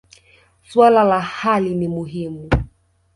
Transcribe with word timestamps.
Swala 0.63 1.03
la 1.03 1.19
hali 1.21 1.75
ni 1.75 1.87
muhimu. 1.87 2.49